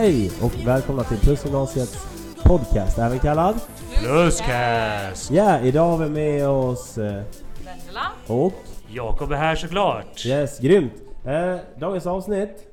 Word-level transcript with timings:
Hej 0.00 0.30
och 0.42 0.66
välkomna 0.66 1.04
till 1.04 1.18
Plusgymnasiets 1.18 2.06
podcast, 2.44 2.98
även 2.98 3.18
kallad 3.18 3.60
Pluscast! 4.02 5.30
Ja, 5.30 5.60
idag 5.60 5.88
har 5.88 5.98
vi 5.98 6.08
med 6.08 6.48
oss 6.48 6.98
eh, 6.98 7.22
Vendela. 7.64 8.06
och 8.26 8.52
Jakob 8.88 9.32
är 9.32 9.36
här 9.36 9.56
såklart. 9.56 10.26
Yes, 10.26 10.58
grymt! 10.58 10.92
Eh, 11.26 11.56
dagens 11.76 12.06
avsnitt, 12.06 12.68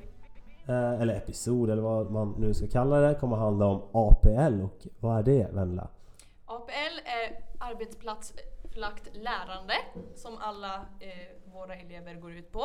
eh, 0.68 1.00
eller 1.00 1.14
episod 1.14 1.70
eller 1.70 1.82
vad 1.82 2.10
man 2.10 2.34
nu 2.38 2.54
ska 2.54 2.66
kalla 2.66 3.00
det, 3.00 3.14
kommer 3.14 3.36
handla 3.36 3.66
om 3.66 3.82
APL 3.92 4.60
och 4.62 4.86
vad 5.00 5.18
är 5.18 5.22
det 5.22 5.48
Vendela? 5.52 5.88
APL 6.46 6.98
är 7.04 7.40
arbetsplatsförlagt 7.58 9.10
lärande 9.12 9.74
som 10.14 10.38
alla 10.38 10.74
eh, 10.74 11.52
våra 11.52 11.74
elever 11.74 12.14
går 12.14 12.32
ut 12.32 12.52
på. 12.52 12.64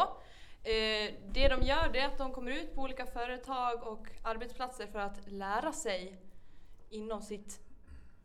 Eh, 0.66 1.13
det 1.34 1.48
de 1.48 1.62
gör 1.62 1.90
det 1.94 1.99
är 1.99 2.05
att 2.05 2.17
de 2.17 2.31
kommer 2.31 2.52
ut 2.52 2.76
på 2.76 2.81
olika 2.81 3.05
företag 3.05 3.88
och 3.88 4.08
arbetsplatser 4.21 4.88
för 4.88 4.99
att 4.99 5.20
lära 5.26 5.71
sig 5.71 6.17
inom 6.90 7.21
sitt 7.21 7.59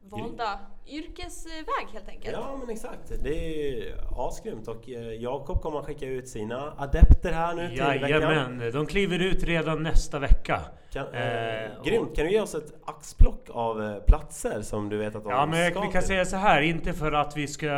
valda 0.03 0.61
yrkesväg 0.87 1.87
helt 1.93 2.09
enkelt. 2.09 2.33
Ja 2.33 2.57
men 2.61 2.71
exakt, 2.71 3.13
det 3.23 3.35
är 3.35 3.95
asgrymt 4.17 4.69
och 4.69 4.89
eh, 4.89 5.13
Jakob 5.13 5.63
kommer 5.63 5.79
att 5.79 5.87
skicka 5.87 6.07
ut 6.07 6.29
sina 6.29 6.75
adepter 6.79 7.33
här 7.33 7.55
nu 7.55 7.69
till 7.69 7.79
veckan. 7.79 8.11
Jajamän, 8.11 8.73
de 8.73 8.87
kliver 8.87 9.19
ut 9.19 9.43
redan 9.45 9.83
nästa 9.83 10.19
vecka. 10.19 10.61
Kan, 10.93 11.07
eh, 11.15 11.65
Eh, 11.65 11.71
och- 11.79 11.85
grymt! 11.87 12.17
Kan 12.17 12.25
du 12.27 12.33
ge 12.33 12.41
oss 12.41 12.55
ett 12.55 12.73
axplock 12.85 13.47
av 13.51 13.83
eh, 13.83 13.97
platser 13.99 14.63
som 14.63 14.89
du 14.89 14.97
vet 14.97 15.15
att 15.17 15.25
de 15.25 15.31
Ja 15.33 15.47
men 15.47 15.71
ska 15.71 15.81
vi 15.81 15.87
kan 15.93 16.01
till? 16.03 16.09
säga 16.09 16.25
så 16.25 16.37
här, 16.37 16.61
inte 16.61 16.93
för 16.93 17.13
att 17.13 17.37
vi 17.37 17.47
ska 17.47 17.69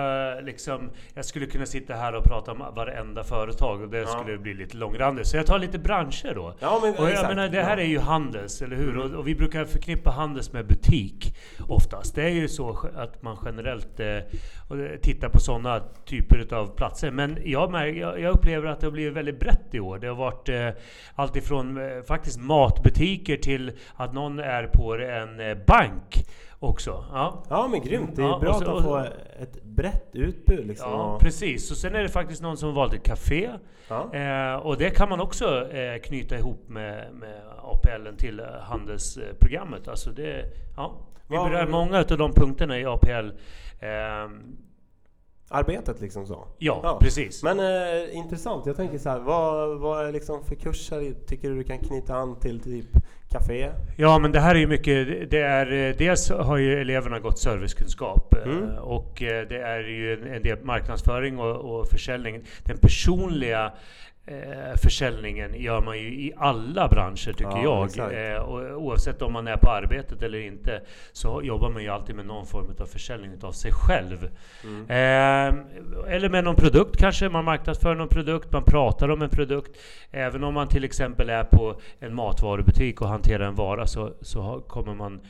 liksom 0.43 0.91
Jag 1.15 1.25
skulle 1.25 1.47
kunna 1.47 1.67
sitta 1.67 1.95
här 1.95 2.15
och 2.15 2.25
prata 2.25 2.53
om 2.53 2.59
varenda 2.77 3.25
företag 3.25 3.83
och 3.83 3.89
det 3.89 3.99
Ja. 3.99 4.07
skulle 4.07 4.39
bli 4.39 4.55
lite 4.55 4.77
långrandigt. 4.77 5.27
Så 5.27 5.37
jag 5.37 5.47
tar 5.47 5.59
lite 5.59 5.79
branscher 5.79 6.35
då. 6.35 6.55
Ja 6.61 6.79
men 6.83 6.91
Och 6.95 7.01
jag 7.05 7.11
exakt. 7.11 7.29
menar 7.29 7.49
det 7.49 7.63
här 7.63 7.77
är 7.77 7.85
ju 7.85 7.99
Handels, 7.99 8.63
eller 8.63 8.77
hur? 8.77 8.97
Och, 8.99 9.11
och 9.19 9.29
vi 9.29 9.35
brukar 9.35 9.65
förknippa 9.65 10.11
Handels 10.11 10.53
med 10.53 10.67
butik 10.67 11.37
oftast. 11.69 12.15
Det 12.15 12.23
är 12.23 12.29
ju 12.29 12.49
så 12.49 12.79
att 12.97 13.23
man 13.23 13.37
generellt 13.45 14.01
eh, 14.01 14.07
det- 14.69 14.99
tittar 15.03 15.29
på 15.29 15.41
sådana 15.41 15.81
typer 16.05 16.55
av 16.55 16.67
platser. 16.77 17.11
Men 17.11 17.39
jag, 17.45 17.97
jag, 17.97 18.21
jag 18.21 18.31
upplever 18.35 18.69
att 18.69 18.81
det 18.81 18.87
har 18.87 18.93
blivit 18.93 19.15
väldigt 19.15 19.41
brett 19.41 19.67
i 19.75 19.81
år. 19.81 19.99
Det 19.99 20.07
har 20.07 20.15
varit 20.15 20.49
eh, 20.49 20.69
allt 21.15 21.37
ifrån 21.37 21.79
eh, 21.97 22.03
faktiskt 22.03 22.41
matbutiker 23.01 23.37
till 23.37 23.73
att 23.97 24.15
någon 24.15 24.39
är 24.39 24.67
på 24.67 24.95
en 24.95 25.41
eh, 25.41 25.57
bank 25.67 26.25
också. 26.59 27.05
Ja. 27.13 27.45
Ja 27.51 27.69
men 27.69 27.81
grymt! 27.83 28.17
Det 28.17 28.23
är 28.23 28.27
Ja, 28.27 28.39
bra 28.39 28.55
så- 28.55 28.77
att 28.77 28.85
får 28.85 29.07
ett 29.41 29.63
brett 29.65 30.11
utbud 30.13 30.67
liksom. 30.67 30.91
Ja, 30.91 31.19
precis. 31.21 31.71
Och 31.71 31.77
sen 31.77 31.95
är 31.95 32.03
det 32.03 32.09
faktiskt 32.09 32.43
någon 32.43 32.57
som 32.57 32.75
valt 32.75 32.95
ett 32.95 33.03
café. 33.05 33.51
ja. 33.89 34.15
Eh, 34.15 34.55
och 34.57 34.77
det 34.77 34.91
kan 34.91 35.09
man 35.09 35.21
också 35.21 35.71
eh, 35.73 36.01
knyta 36.01 36.39
ihop 36.39 36.69
med, 36.69 37.13
med 37.15 37.43
APL 37.63 38.17
till 38.19 38.41
eh, 38.41 38.47
handelsprogrammet. 38.63 39.89
Alltså 39.89 40.11
det, 40.11 40.45
ja, 40.77 40.93
vi 41.29 41.37
berör 41.37 41.67
många 41.67 41.99
av 41.99 42.19
de 42.19 42.33
punkterna 42.33 42.79
i 42.79 42.85
APL. 42.85 43.31
ehm, 43.81 44.57
Arbetet 45.53 46.01
liksom 46.01 46.27
så. 46.27 46.47
ja, 46.59 46.81
Ja. 46.83 46.99
precis. 47.01 47.43
Men 47.43 47.61
eh, 47.61 48.17
intressant, 48.17 48.67
jag 48.67 48.77
tänker 48.77 48.99
så 48.99 49.11
här, 49.11 49.19
vad, 49.19 49.79
vad 49.81 50.07
är 50.07 50.13
liksom 50.13 50.45
för 50.45 50.55
kurser 50.55 51.15
tycker 51.27 51.49
du 51.51 51.57
du 51.57 51.65
kan 51.65 51.79
knyta 51.79 52.15
an 52.15 52.41
till 52.41 52.61
typ 52.61 52.87
café? 53.29 53.71
Ja, 53.97 54.19
men 54.19 54.33
det 54.33 54.41
här 54.41 54.55
är 54.55 54.59
ju 54.59 54.67
mycket. 54.67 55.31
Det 55.31 55.41
är, 55.41 55.73
eh, 55.91 55.97
dels 55.97 56.31
har 56.31 56.57
ju 56.57 56.81
eleverna 56.81 57.19
gått 57.19 57.39
servicekunskap 57.39 58.35
eh, 58.35 58.43
Mm. 58.43 58.79
och 58.79 59.23
eh, 59.23 59.49
det 59.49 59.59
är 59.63 59.81
ju 59.81 60.13
en, 60.13 60.35
en 60.35 60.43
del 60.43 60.65
marknadsföring 60.65 61.39
och, 61.39 61.57
och 61.81 61.87
försäljning. 61.89 62.43
Den 62.65 62.79
personliga 62.79 63.73
eh, 64.27 64.77
försäljningen 64.77 65.55
gör 65.55 65.81
man 65.81 65.99
ju 65.99 66.05
i 66.05 66.33
alla 66.37 66.89
branscher 66.89 67.33
tycker 67.33 67.63
Ja, 67.63 67.89
jag. 67.97 68.33
Eh, 68.33 68.39
och 68.39 68.83
oavsett 68.83 69.23
om 69.23 69.33
man 69.33 69.47
är 69.47 69.57
på 69.57 69.71
arbetet 69.71 70.23
eller 70.23 70.39
inte 70.39 70.83
så 71.13 71.43
jobbar 71.43 71.71
man 71.71 71.83
ju 71.83 71.89
alltid 71.89 72.17
med 72.17 72.27
någon 72.27 72.47
form 72.47 72.75
av 72.81 72.87
försäljning 72.87 73.31
av 73.43 73.53
sig 73.53 73.73
själv. 73.73 74.31
Mm. 74.65 74.83
Eh, 74.83 76.15
eller 76.15 76.29
med 76.29 76.45
någon 76.45 76.57
produkt 76.57 76.97
kanske, 76.97 77.29
man 77.29 77.45
marknadsför 77.45 77.95
någon 77.95 78.09
produkt, 78.09 78.53
man 78.53 78.65
pratar 78.65 79.09
om 79.09 79.23
en 79.23 79.31
produkt. 79.31 79.77
Även 80.11 80.45
om 80.45 80.55
man 80.55 80.69
till 80.69 80.85
exempel 80.85 81.31
är 81.31 81.45
på 81.45 81.81
en 82.01 82.15
matvarubutik 82.15 83.01
och 83.01 83.09
hanterar 83.09 83.45
en 83.45 83.55
vara 83.55 83.87
så, 83.87 84.13
så 84.21 84.41
har, 84.41 84.61
kommer 84.61 84.95
man 84.95 85.21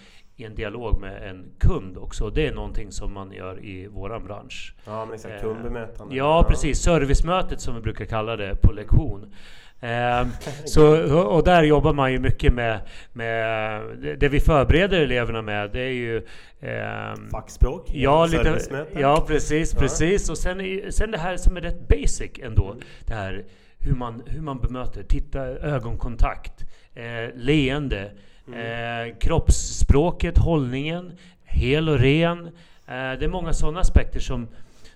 i 0.41 0.45
en 0.45 0.55
dialog 0.55 1.01
med 1.01 1.29
en 1.31 1.45
kund 1.59 1.97
också. 1.99 2.31
Det 2.31 2.47
är 2.47 2.53
någonting 2.55 2.93
som 2.93 3.15
man 3.15 3.33
gör 3.33 3.65
i 3.65 3.87
våran 3.87 4.25
bransch. 4.25 4.75
Ja 4.87 5.05
men 5.05 5.15
exakt, 5.15 5.35
Eh, 5.35 5.41
kundbemötande. 5.41 6.17
Ja, 6.17 6.45
precis. 6.49 6.79
Servicemötet 6.79 7.61
som 7.61 7.75
vi 7.75 7.81
brukar 7.81 8.05
kalla 8.05 8.37
det 8.37 8.57
på 8.63 8.73
lektion. 8.73 9.35
Eh, 9.81 10.27
så, 10.65 11.13
och 11.25 11.45
där 11.45 11.63
jobbar 11.63 11.93
man 11.93 12.13
ju 12.13 12.19
mycket 12.19 12.53
med, 12.53 12.81
med 13.13 13.83
det- 14.21 14.29
vi 14.29 14.41
förbereder 14.41 15.01
eleverna 15.01 15.43
med. 15.43 15.71
Det 15.73 15.81
är 15.81 15.93
ju 15.93 16.27
ehm, 16.61 17.31
Fackspråk, 17.31 17.91
Ja, 17.95 18.27
lite, 18.27 18.59
ja 18.95 19.25
precis, 19.27 19.73
Ja. 19.75 19.81
precis. 19.81 20.31
Och 20.31 20.39
sen, 20.39 20.81
sen 20.91 21.11
det 21.11 21.19
här 21.19 21.37
som 21.37 21.57
är 21.57 21.61
rätt 21.61 21.89
basic 21.89 22.31
ändå. 22.43 22.67
Mm. 22.71 22.83
Det 23.07 23.15
här 23.15 23.45
hur 23.79 23.95
man, 23.95 24.23
hur 24.27 24.41
man 24.43 24.59
bemöter, 24.61 25.03
titta, 25.03 25.41
ögonkontakt, 25.49 26.65
eh, 26.95 27.35
leende, 27.37 28.11
Mm. 28.55 29.09
eh, 29.11 29.17
kroppsspråket, 29.19 30.39
hållningen, 30.39 31.13
hel 31.45 31.89
och 31.89 31.99
ren. 31.99 32.47
Eh, 32.47 32.51
det 32.87 33.25
är 33.25 33.29
många 33.29 33.53
sådana 33.53 33.81
aspekter 33.81 34.21
som, 34.21 34.49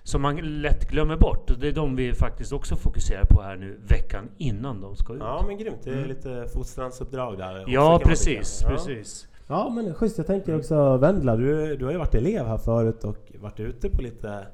som 0.03 0.21
man 0.21 0.35
lätt 0.37 0.89
glömmer 0.89 1.15
bort. 1.17 1.51
Och 1.51 1.59
det 1.59 1.67
är 1.67 1.71
de 1.71 1.95
vi 1.95 2.13
faktiskt 2.13 2.53
också 2.53 2.75
fokuserar 2.75 3.23
på 3.25 3.41
här 3.41 3.55
nu 3.55 3.79
veckan 3.87 4.29
innan 4.37 4.81
de 4.81 4.95
ska 4.95 5.13
ut. 5.13 5.19
Ja 5.19 5.43
men 5.47 5.57
grymt, 5.57 5.79
det 5.83 5.89
är 5.89 5.95
Mm. 5.95 6.07
lite 6.09 6.47
fostransuppdrag 6.53 7.37
där. 7.37 7.59
också, 7.61 7.71
Ja, 7.71 7.99
precis. 8.03 8.59
Ja. 8.63 8.69
precis. 8.69 9.27
Ja 9.47 9.69
men 9.69 9.93
schysst, 9.93 10.17
jag 10.17 10.27
tänker 10.27 10.57
också 10.57 10.97
Vendela, 10.97 11.35
du, 11.35 11.75
du 11.77 11.85
har 11.85 11.91
ju 11.91 11.97
varit 11.97 12.15
elev 12.15 12.45
här 12.47 12.57
förut 12.57 13.03
och 13.03 13.17
varit 13.41 13.59
ute 13.59 13.89
på 13.89 14.01
lite 14.01 14.47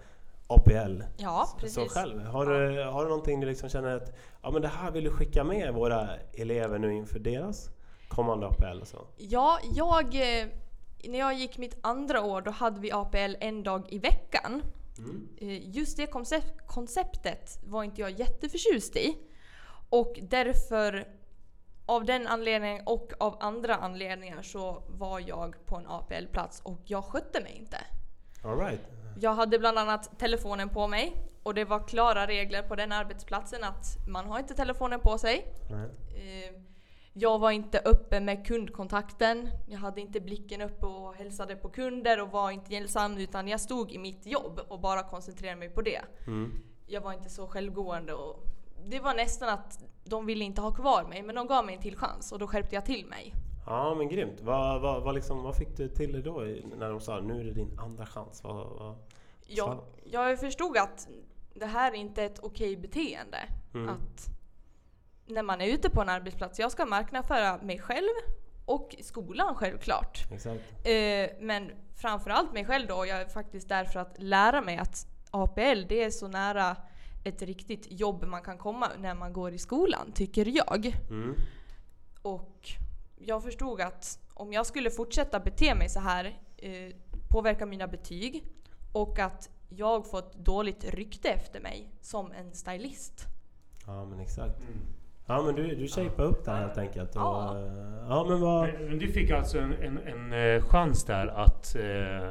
APL. 0.48 1.04
Ja, 1.18 1.46
Så 1.52 1.58
precis. 1.60 1.94
själv, 1.94 2.26
har 2.26 2.46
du, 2.46 2.84
har 2.84 3.04
du 3.04 3.10
någonting 3.10 3.40
du 3.40 3.48
liksom 3.48 3.70
känner 3.70 3.96
att 3.96 4.16
ja, 4.44 4.52
men 4.52 4.62
det 4.62 4.68
här 4.68 4.92
vill 4.92 5.04
du 5.04 5.10
skicka 5.10 5.44
med 5.44 5.74
våra 5.74 6.08
elever 6.34 6.80
nu 6.80 6.94
inför 6.94 7.20
deras 7.20 7.70
kommande 8.12 8.48
APL 8.48 8.82
och 8.82 8.88
så? 8.88 9.08
Ja, 9.18 9.60
jag... 9.76 10.16
eh, 10.16 10.48
När 11.06 11.20
jag 11.20 11.34
gick 11.34 11.58
mitt 11.58 11.78
andra 11.82 12.22
år 12.22 12.42
då 12.42 12.52
hade 12.52 12.80
vi 12.80 12.92
APL 12.92 13.36
en 13.40 13.64
dag 13.64 13.86
i 13.94 14.00
veckan. 14.00 14.62
Mm. 14.98 15.28
Eh, 15.42 15.70
Just 15.78 15.98
det 15.98 16.08
koncept, 16.08 16.68
konceptet 16.68 17.60
var 17.64 17.84
inte 17.84 18.02
jag 18.02 18.12
jätteförtjust 18.12 18.96
i. 18.96 19.18
Och 19.90 20.20
därför, 20.22 21.08
av 21.86 22.06
den 22.06 22.28
anledningen 22.28 22.82
och 22.86 23.14
av 23.20 23.38
andra 23.40 23.76
anledningar 23.76 24.42
så 24.42 24.84
var 24.88 25.20
jag 25.20 25.66
på 25.66 25.76
en 25.78 25.88
APL-plats 25.88 26.62
och 26.64 26.80
jag 26.86 27.04
skötte 27.04 27.42
mig 27.42 27.56
inte. 27.60 27.78
All 28.44 28.60
right. 28.60 28.80
Jag 29.20 29.34
hade 29.34 29.60
bland 29.60 29.80
annat 29.80 30.20
telefonen 30.20 30.70
på 30.70 30.88
mig 30.88 31.16
och 31.44 31.54
det 31.54 31.66
var 31.66 31.88
klara 31.88 32.28
regler 32.28 32.62
på 32.64 32.76
den 32.76 32.92
arbetsplatsen 32.92 33.64
att 33.64 34.08
man 34.08 34.26
har 34.26 34.40
inte 34.40 34.54
telefonen 34.54 35.00
på 35.00 35.18
sig. 35.18 35.46
Nej. 35.72 35.90
Jag 37.14 37.40
var 37.40 37.52
inte 37.52 37.80
uppe 37.80 38.20
med 38.20 38.48
kundkontakten. 38.48 39.50
Jag 39.68 39.80
hade 39.80 40.02
inte 40.02 40.20
blicken 40.20 40.62
uppe 40.62 40.86
och 40.86 41.16
hälsade 41.16 41.56
på 41.56 41.70
kunder 41.70 42.22
och 42.22 42.32
var 42.32 42.52
inte 42.52 42.74
hjälpsam 42.74 43.18
utan 43.18 43.48
jag 43.48 43.62
stod 43.62 43.92
i 43.92 43.98
mitt 43.98 44.26
jobb 44.26 44.60
och 44.68 44.80
bara 44.80 45.04
koncentrerade 45.04 45.60
mig 45.60 45.70
på 45.70 45.82
det. 45.82 46.02
Mm. 46.28 46.52
Jag 46.88 47.02
var 47.02 47.14
inte 47.14 47.30
så 47.30 47.48
självgående 47.48 48.14
och 48.14 48.44
det 48.86 49.00
var 49.00 49.14
nästan 49.14 49.50
att 49.50 49.84
de 50.04 50.26
ville 50.26 50.46
inte 50.46 50.62
ha 50.62 50.72
kvar 50.72 51.04
mig 51.04 51.24
men 51.24 51.36
de 51.36 51.48
gav 51.48 51.66
mig 51.66 51.76
en 51.76 51.82
till 51.82 51.96
chans 51.96 52.32
och 52.32 52.40
då 52.40 52.48
skärpte 52.48 52.76
jag 52.76 52.86
till 52.86 53.06
mig. 53.06 53.34
Ja 53.66 53.96
men 53.96 54.10
grymt. 54.10 54.42
Vad, 54.42 54.82
vad, 54.82 55.04
vad, 55.04 55.16
liksom, 55.16 55.44
vad 55.44 55.56
fick 55.56 55.78
du 55.78 55.90
till 55.90 56.12
dig 56.12 56.22
då 56.22 56.40
när 56.80 56.90
de 56.90 57.00
sa 57.00 57.20
nu 57.20 57.40
är 57.40 57.44
det 57.44 57.54
din 57.54 57.80
andra 57.80 58.06
chans? 58.06 58.44
Vad, 58.44 58.56
vad? 58.56 58.96
Jag, 59.48 59.80
jag 60.04 60.40
förstod 60.40 60.78
att 60.78 61.08
det 61.54 61.66
här 61.66 61.92
är 61.92 61.96
inte 61.96 62.24
ett 62.24 62.40
okej 62.40 62.78
beteende. 62.78 63.38
Mm. 63.74 63.90
Att 63.90 64.41
när 65.34 65.44
man 65.44 65.62
är 65.62 65.68
ute 65.68 65.90
på 65.90 66.02
en 66.02 66.10
arbetsplats, 66.10 66.60
jag 66.60 66.72
ska 66.72 66.86
marknadsföra 66.86 67.58
mig 67.58 67.80
själv 67.80 68.14
och 68.66 68.96
skolan 69.02 69.56
självklart. 69.56 70.32
Exakt. 70.32 70.64
Eh, 70.88 71.30
men 71.40 71.72
framförallt 71.96 72.54
mig 72.54 72.66
själv 72.66 72.88
då. 72.88 73.06
Jag 73.06 73.22
är 73.22 73.26
faktiskt 73.26 73.70
där 73.70 73.86
för 73.86 74.00
att 74.00 74.16
lära 74.18 74.62
mig 74.62 74.78
att 74.78 75.08
APL 75.32 75.86
det 75.90 76.04
är 76.04 76.10
så 76.10 76.28
nära 76.28 76.76
ett 77.24 77.42
riktigt 77.42 77.88
jobb 77.90 78.24
man 78.24 78.42
kan 78.42 78.58
komma 78.58 78.90
när 79.00 79.14
man 79.14 79.34
går 79.34 79.54
i 79.54 79.58
skolan, 79.58 80.12
tycker 80.12 80.46
jag. 80.46 80.86
Mm. 81.10 81.36
Och 82.22 82.70
jag 83.16 83.44
förstod 83.44 83.82
att 83.82 84.20
om 84.34 84.54
jag 84.54 84.66
skulle 84.66 84.92
fortsätta 84.92 85.40
bete 85.40 85.76
mig 85.76 85.90
så 85.90 86.00
här, 86.00 86.40
eh, 86.58 86.96
påverka 87.30 87.66
mina 87.66 87.88
betyg 87.88 88.44
och 88.92 89.20
att 89.20 89.50
jag 89.70 90.10
får 90.10 90.20
ett 90.20 90.34
dåligt 90.34 90.84
rykte 90.84 91.30
efter 91.30 91.60
mig 91.60 91.92
som 92.02 92.32
en 92.32 92.54
stylist. 92.54 93.26
Ja 93.86 94.06
men 94.06 94.20
exakt. 94.20 94.62
Ja 95.32 95.44
men 95.46 95.56
du, 95.56 95.76
du 95.76 95.88
shapar 95.88 96.24
upp 96.24 96.46
det 96.46 96.52
helt 96.52 96.78
enkelt. 96.78 97.10
Och, 97.16 97.22
Ja. 97.22 97.58
ja 98.10 98.26
men 98.30 98.42
vad... 98.42 98.68
Men, 98.68 98.86
men 98.88 99.00
du 99.00 99.08
fick 99.08 99.32
alltså 99.32 99.60
en, 99.60 99.74
en, 99.74 99.98
en 99.98 100.34
eh, 100.34 100.64
chans 100.64 101.06
där 101.06 101.28
att... 101.28 101.76
eh, 101.76 102.30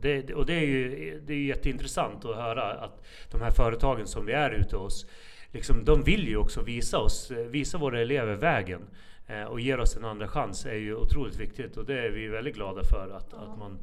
Det, 0.00 0.34
och 0.34 0.46
det 0.46 0.54
är 0.54 0.66
ju 0.66 1.20
det 1.26 1.32
är 1.32 1.38
jätteintressant 1.38 2.24
att 2.24 2.36
höra 2.36 2.62
att 2.72 3.04
de 3.30 3.40
här 3.40 3.50
företagen 3.50 4.06
som 4.06 4.26
vi 4.26 4.32
är 4.32 4.50
ute 4.50 4.76
hos 4.76 5.06
liksom, 5.52 5.84
de 5.84 6.02
vill 6.02 6.28
ju 6.28 6.36
också 6.36 6.62
visa 6.62 6.98
oss, 6.98 7.30
eh, 7.30 7.36
visa 7.38 7.78
våra 7.78 8.00
elever 8.00 8.34
vägen. 8.34 8.80
Eh, 9.26 9.44
och 9.44 9.60
ger 9.60 9.80
oss 9.80 9.96
en 9.96 10.04
andra 10.04 10.28
chans 10.28 10.66
är 10.66 10.74
ju 10.74 10.94
otroligt 10.94 11.36
viktigt 11.40 11.76
och 11.76 11.84
det 11.86 11.98
är 12.06 12.10
vi 12.10 12.28
väldigt 12.28 12.54
glada 12.54 12.82
för 12.84 13.10
att, 13.16 13.28
Ja. 13.32 13.38
att 13.38 13.58
man 13.58 13.78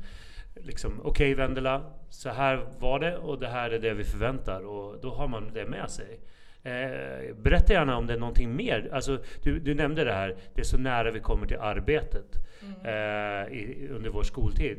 liksom, 0.56 0.92
okej 1.04 1.10
okay, 1.34 1.36
Vendela, 1.36 1.82
så 2.10 2.30
här 2.30 2.66
var 2.80 3.00
det 3.00 3.18
och 3.18 3.40
det 3.40 3.48
här 3.48 3.70
är 3.72 3.80
det 3.80 3.94
vi 3.94 4.04
förväntar 4.04 4.66
och 4.66 5.00
då 5.02 5.10
har 5.14 5.28
man 5.28 5.54
det 5.54 5.66
med 5.66 5.90
sig. 5.90 6.20
Eh, 6.66 7.36
berätta 7.36 7.74
gärna 7.74 7.98
om 7.98 8.08
det 8.08 8.14
är 8.14 8.18
någonting 8.20 8.56
mer. 8.56 8.90
Alltså, 8.94 9.24
du, 9.44 9.60
du 9.60 9.74
nämnde 9.74 10.04
det 10.04 10.14
här, 10.14 10.38
det 10.54 10.62
är 10.62 10.66
så 10.66 10.78
nära 10.78 11.12
vi 11.12 11.20
kommer 11.20 11.48
till 11.48 11.58
arbetet 11.60 12.26
Mm. 12.62 12.76
eh, 12.86 13.54
i, 13.58 13.88
under 13.92 14.10
vår 14.10 14.24
skoltid. 14.24 14.78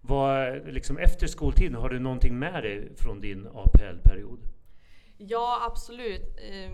Vad, 0.00 0.66
liksom 0.68 0.98
efter 0.98 1.26
skoltiden, 1.26 1.74
har 1.74 1.88
du 1.88 1.98
någonting 1.98 2.38
med 2.38 2.62
dig 2.62 2.96
från 2.96 3.20
din 3.20 3.46
APL-period? 3.54 4.38
Ja, 5.18 5.62
absolut. 5.70 6.36
Eh, 6.50 6.70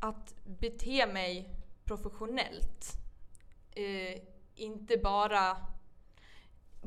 att 0.00 0.34
bete 0.60 1.06
mig 1.06 1.48
professionellt. 1.84 2.92
Eh, 3.74 4.20
inte 4.54 4.96
bara 4.96 5.56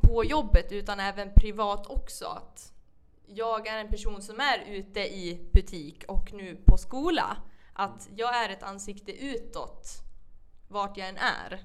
på 0.01 0.23
jobbet 0.25 0.71
utan 0.71 0.99
även 0.99 1.33
privat 1.35 1.87
också. 1.87 2.25
Att 2.25 2.73
jag 3.35 3.67
är 3.67 3.77
en 3.77 3.89
person 3.89 4.21
som 4.21 4.39
är 4.39 4.75
ute 4.75 4.99
i 4.99 5.49
butik 5.53 6.03
och 6.07 6.33
nu 6.33 6.57
på 6.65 6.77
skola. 6.77 7.37
Att 7.73 8.09
jag 8.15 8.35
är 8.45 8.49
ett 8.49 8.63
ansikte 8.63 9.11
utåt 9.11 9.87
vart 10.67 10.97
jag 10.97 11.09
än 11.09 11.17
är. 11.17 11.59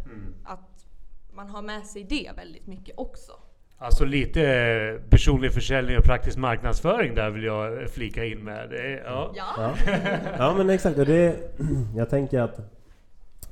Att 0.44 0.86
man 1.32 1.48
har 1.48 1.62
med 1.62 1.86
sig 1.86 2.04
det 2.04 2.30
väldigt 2.36 2.66
mycket 2.66 2.98
också. 2.98 3.32
Alltså 3.78 4.04
lite 4.04 4.42
eh, 4.42 5.10
personlig 5.10 5.52
försäljning 5.52 5.98
och 5.98 6.04
praktisk 6.04 6.36
marknadsföring 6.36 7.14
där 7.14 7.30
vill 7.30 7.44
jag 7.44 7.90
flika 7.90 8.24
in 8.24 8.44
med. 8.44 8.70
Det 8.70 8.76
är, 8.76 9.04
ja. 9.04 9.32
Ja. 9.34 9.74
Ja. 9.86 9.96
ja 10.38 10.54
men 10.54 10.70
exakt, 10.70 10.98
och 10.98 11.06
det, 11.06 11.36
jag 11.96 12.10
tänker 12.10 12.40
att 12.40 12.58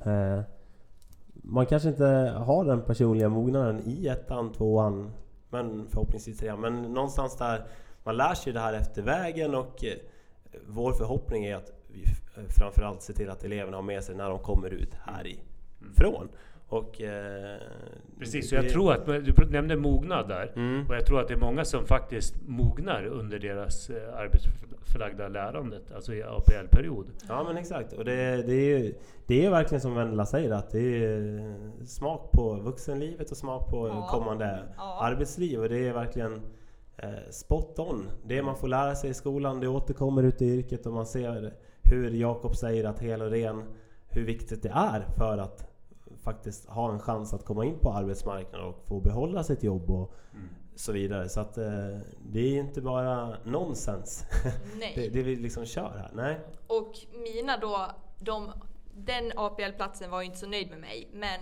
eh, 0.07 0.41
man 1.35 1.67
kanske 1.67 1.89
inte 1.89 2.05
har 2.37 2.65
den 2.65 2.83
personliga 2.83 3.29
mognaden 3.29 3.83
i 3.87 4.09
ettan, 4.09 4.53
tvåan, 4.53 5.13
men 5.51 5.87
förhoppningsvis 5.89 6.39
trean. 6.39 6.61
Men 6.61 6.83
någonstans 6.83 7.37
där 7.37 7.67
man 8.05 8.17
lär 8.17 8.35
sig 8.35 8.53
det 8.53 8.61
här 8.61 8.73
efter 8.73 9.03
vägen 9.03 9.55
och 9.55 9.85
eh, 9.85 9.95
vår 10.69 10.93
förhoppning 10.93 11.45
är 11.45 11.57
att 11.57 11.73
vi 11.93 12.03
eh, 12.37 12.43
framförallt 12.59 13.03
ser 13.03 13.15
till 13.15 13.31
att 13.31 13.45
eleverna 13.45 13.77
har 13.77 13.83
med 13.83 14.05
sig 14.05 14.15
när 14.17 14.31
de 14.31 14.39
kommer 14.39 14.69
ut 14.71 14.95
härifrån. 15.07 16.29
Och, 16.69 17.01
eh, 17.01 17.57
Precis, 18.19 18.49
så 18.49 18.55
det- 18.57 18.63
jag 18.63 18.73
tror 18.73 18.93
att, 18.93 19.07
du 19.07 19.35
nämnde 19.51 19.77
mognad 19.77 20.29
där. 20.29 20.53
Mm. 20.57 20.87
Och 20.89 20.95
jag 20.95 21.07
tror 21.07 21.21
att 21.21 21.29
det 21.29 21.35
är 21.35 21.39
många 21.39 21.65
som 21.65 21.87
faktiskt 21.87 22.35
mognar 22.47 23.05
under 23.07 23.39
deras 23.39 23.91
eh, 23.91 24.15
arbetsförlagda 24.19 25.29
lärandet, 25.29 25.93
alltså 25.95 26.15
i 26.15 26.23
APL-period. 26.23 27.07
Ja 27.29 27.45
men 27.45 27.57
exakt. 27.57 27.93
Och 27.93 28.05
det, 28.05 28.43
det, 28.43 28.53
är 28.55 28.79
ju, 28.79 28.95
det 29.27 29.47
är 29.47 29.51
verkligen 29.51 29.81
som 29.81 29.95
Vendela 29.95 30.27
säger 30.27 30.51
att 30.53 30.71
det 30.71 31.05
är 31.05 31.55
smak 31.87 32.31
på 32.33 32.55
vuxenlivet 32.55 33.31
och 33.31 33.37
smak 33.37 33.71
på 33.71 33.89
Ja. 33.89 34.09
kommande 34.11 34.59
Ja. 34.77 34.99
arbetsliv. 35.03 35.61
Och 35.61 35.69
det 35.69 35.89
är 35.89 35.93
verkligen 35.93 36.35
eh, 36.35 36.41
spot 37.31 37.79
on. 37.79 38.11
Det 38.25 38.43
man 38.43 38.57
får 38.57 38.69
lära 38.69 38.95
sig 38.95 39.11
i 39.11 39.15
skolan, 39.15 39.61
det 39.61 39.69
återkommer 39.69 40.23
ut 40.23 40.43
i 40.43 40.47
yrket 40.47 40.87
och 40.87 40.93
man 40.93 41.07
ser 41.07 41.55
hur 41.83 42.11
Jakob 42.11 42.57
säger 42.57 42.85
att 42.85 42.99
hel 42.99 43.23
och 43.23 43.31
ren, 43.31 43.63
hur 44.09 44.25
viktigt 44.25 44.63
det 44.63 44.73
är 44.75 45.07
för 45.19 45.39
att 45.39 45.71
faktiskt 46.23 46.69
ha 46.69 46.93
en 46.93 46.99
chans 46.99 47.35
att 47.35 47.45
komma 47.45 47.65
in 47.65 47.79
på 47.79 47.93
arbetsmarknaden 47.93 48.69
och 48.69 48.85
få 48.87 49.01
behålla 49.01 49.45
sitt 49.45 49.63
jobb 49.63 49.91
och 49.91 50.15
så 50.75 50.93
vidare. 50.93 51.29
Så 51.29 51.41
att 51.41 51.59
eh, 51.59 51.99
det 52.23 52.41
är 52.41 52.51
ju 52.51 52.59
inte 52.59 52.81
bara 52.81 53.37
nonsens 53.45 54.25
det, 54.95 55.09
det 55.09 55.23
vi 55.23 55.37
liksom 55.37 55.67
kör 55.67 55.93
här. 55.99 56.11
Nej. 56.15 56.41
Och 56.67 56.93
mina 57.13 57.57
då, 57.57 57.91
de, 58.19 58.53
den 58.97 59.33
APL-platsen 59.37 60.11
var 60.11 60.21
ju 60.21 60.27
inte 60.27 60.39
så 60.39 60.47
nöjd 60.47 60.71
med 60.71 60.81
mig. 60.81 61.09
Men 61.13 61.41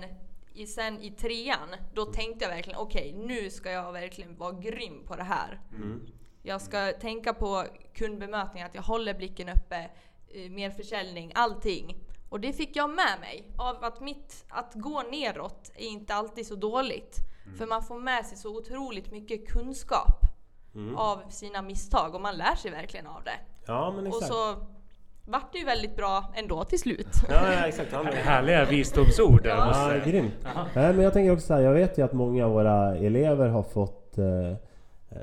i, 0.54 0.66
sen 0.66 1.00
i 1.02 1.10
trean, 1.10 1.68
då 1.94 2.04
tänkte 2.04 2.44
jag 2.44 2.50
verkligen 2.50 2.78
okej, 2.78 3.12
nu 3.12 3.50
ska 3.50 3.70
jag 3.70 3.92
verkligen 3.92 4.36
vara 4.36 4.52
grym 4.52 5.04
på 5.06 5.16
det 5.16 5.22
här. 5.22 5.60
Mm. 5.76 6.06
Jag 6.42 6.60
ska 6.60 6.92
tänka 6.92 7.34
på 7.34 7.64
kundbemötning, 7.94 8.62
att 8.62 8.74
jag 8.74 8.82
håller 8.82 9.14
blicken 9.14 9.48
uppe, 9.48 9.90
eh, 10.28 10.50
mer 10.50 10.70
försäljning, 10.70 11.32
allting. 11.34 11.96
Och 12.28 12.40
det 12.40 12.52
fick 12.52 12.76
jag 12.76 12.90
med 12.90 13.20
mig. 13.20 13.48
Av 13.58 13.84
att, 13.84 14.00
mitt, 14.00 14.44
att 14.48 14.74
gå 14.74 15.02
neråt 15.10 15.70
är 15.74 15.86
inte 15.86 16.14
alltid 16.14 16.46
så 16.46 16.54
dåligt. 16.54 17.16
För 17.58 17.66
man 17.66 17.82
får 17.82 17.98
med 18.00 18.26
sig 18.26 18.38
så 18.38 18.56
otroligt 18.56 19.10
mycket 19.12 19.48
kunskap 19.48 20.18
Mm. 20.74 20.96
av 20.96 21.30
sina 21.30 21.62
misstag 21.62 22.14
och 22.14 22.20
man 22.20 22.36
lär 22.36 22.54
sig 22.54 22.70
verkligen 22.70 23.06
av 23.06 23.24
det. 23.24 23.38
Ja 23.66 23.90
men 23.96 24.06
Och 24.06 24.14
exakt. 24.22 24.32
så 24.32 24.66
vart 25.24 25.52
det 25.52 25.58
ju 25.58 25.64
väldigt 25.64 25.96
bra 25.96 26.24
ändå 26.34 26.64
till 26.64 26.78
slut. 26.78 27.08
Ja, 27.28 27.52
ja 27.52 27.66
exakt. 27.66 27.92
Härliga 28.14 28.64
visdomsord 28.64 29.42
där 29.42 29.50
Ja. 29.50 29.66
måste 29.66 29.82
ja, 29.82 29.94
jag- 29.96 30.04
grymt. 30.06 30.34
Nej, 30.74 30.92
men 30.94 31.00
jag 31.04 31.12
tänker 31.12 31.32
också 31.32 31.46
så 31.46 31.54
här, 31.54 31.60
jag 31.60 31.72
vet 31.72 31.98
ju 31.98 32.04
att 32.04 32.12
många 32.12 32.44
av 32.46 32.52
våra 32.52 32.96
elever 32.96 33.48
har 33.48 33.62
fått 33.62 34.18
eh, 34.18 34.56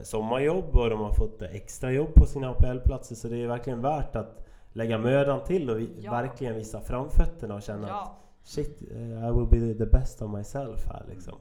sommarjobb 0.03 0.75
och 0.75 0.89
de 0.89 0.99
har 0.99 1.11
fått 1.13 1.41
extrajobb 1.41 2.13
på 2.13 2.25
sina 2.25 2.49
APL-platser 2.49 3.15
så 3.15 3.27
det 3.27 3.43
är 3.43 3.47
verkligen 3.47 3.81
värt 3.81 4.15
att 4.15 4.45
lägga 4.73 4.97
mödan 4.97 5.43
till 5.43 5.69
och 5.69 5.79
vi, 5.79 5.89
Ja. 6.01 6.11
verkligen 6.11 6.55
visa 6.55 6.81
framfötterna 6.81 7.55
och 7.55 7.61
känna 7.61 7.83
att 7.83 7.89
Ja, 7.89 8.17
shit, 8.43 8.81
eh, 8.91 9.27
I 9.27 9.31
will 9.31 9.47
be 9.75 9.85
the 9.85 9.91
best 9.91 10.21
of 10.21 10.31
myself 10.31 10.85
här 10.87 11.03
liksom. 11.09 11.35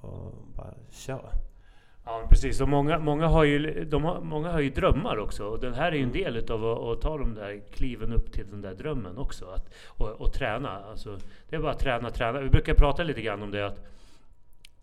Och 0.00 0.32
bara 0.56 0.74
kör. 0.90 1.30
Ja, 2.04 2.26
precis. 2.28 2.60
Och 2.60 2.68
många, 2.68 2.98
många, 2.98 3.26
har 3.26 3.44
ju, 3.44 3.84
de 3.84 4.04
har, 4.04 4.20
många 4.20 4.50
har 4.50 4.60
ju 4.60 4.70
drömmar 4.70 5.16
också. 5.18 5.44
Och 5.46 5.60
den 5.60 5.74
här 5.74 5.92
är 5.92 5.96
ju 5.96 6.02
en 6.02 6.12
del 6.12 6.36
utav 6.36 6.64
att, 6.64 6.78
att 6.78 7.00
ta 7.00 7.18
de 7.18 7.34
där 7.34 7.60
kliven 7.74 8.12
upp 8.12 8.32
till 8.32 8.50
den 8.50 8.60
där 8.60 8.74
drömmen 8.74 9.18
också. 9.18 9.46
Att, 9.46 9.74
och, 9.86 10.08
och 10.08 10.32
träna. 10.32 10.84
Alltså, 10.90 11.18
det 11.48 11.56
är 11.56 11.60
bara 11.60 11.72
att 11.72 11.78
träna, 11.78 12.10
träna. 12.10 12.40
Vi 12.40 12.48
brukar 12.48 12.74
prata 12.74 13.02
lite 13.02 13.22
grann 13.22 13.42
om 13.42 13.50
det 13.50 13.66
att 13.66 13.78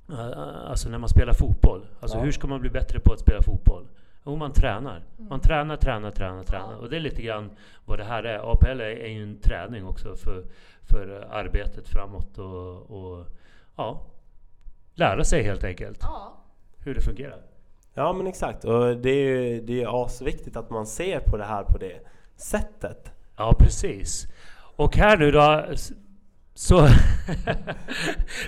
eh, 0.10 0.69
Alltså 0.69 0.90
när 0.90 0.98
man 0.98 1.10
spelar 1.10 1.34
fotboll. 1.34 1.86
Alltså 2.00 2.18
Ja. 2.18 2.24
hur 2.24 2.31
ska 2.31 2.48
man 2.48 2.62
bli 2.62 2.69
bättre 2.69 3.00
på 3.00 3.14
att 3.14 3.20
spela 3.20 3.42
fotboll? 3.42 3.88
Jo, 4.25 4.36
man 4.36 4.52
tränar. 4.52 5.04
Man 5.18 5.40
tränar, 5.40 5.78
tränar, 5.78 6.12
tränar, 6.12 6.44
tränar. 6.44 6.75
Och 6.75 6.90
det 6.90 6.96
är 6.96 7.00
lite 7.00 7.22
grann 7.22 7.50
vad 7.86 8.00
det 8.00 8.04
här 8.04 8.24
är. 8.24 8.52
APL 8.52 8.81
är, 8.81 9.08
ju 9.08 9.24
en 9.24 9.40
träning 9.40 9.86
också 9.86 10.15
för, 10.15 10.44
för 10.82 11.27
arbetet 11.32 11.89
framåt. 11.89 12.38
Och, 12.38 12.91
och 12.91 13.25
ja, 13.75 14.01
lära 14.94 15.24
sig 15.24 15.44
helt 15.44 15.63
enkelt 15.63 16.00
ja. 16.01 16.34
Hur 16.79 16.96
det 16.96 17.01
fungerar. 17.01 17.41
Ja 17.93 18.13
men 18.13 18.27
exakt 18.27 18.65
och 18.65 18.98
det 18.98 19.10
är 19.10 19.29
ju 19.29 19.62
det 19.62 19.84
är 19.84 20.05
asviktigt 20.05 20.57
att 20.57 20.69
man 20.69 20.88
ser 20.88 21.19
på 21.19 21.38
det 21.38 21.46
här 21.46 21.63
på 21.63 21.77
det 21.77 22.00
sättet. 22.36 23.12
Ja, 23.38 23.55
precis. 23.60 24.27
Och 24.75 24.96
här 24.96 25.17
nu 25.17 25.31
då, 25.31 25.65
så... 26.53 26.81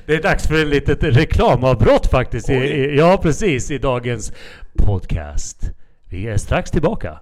det 0.06 0.16
är 0.16 0.22
dags 0.22 0.48
för 0.48 0.62
ett 0.62 0.68
litet 0.68 1.04
reklamavbrott 1.04 2.08
faktiskt. 2.08 2.50
I, 2.50 2.96
ja, 2.98 3.20
precis. 3.22 3.72
I 3.72 3.78
dagens 3.78 4.34
podcast. 4.74 5.72
Vi 6.10 6.28
är 6.28 6.38
strax 6.38 6.72
tillbaka. 6.72 7.20